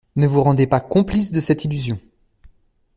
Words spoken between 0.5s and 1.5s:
pas complice de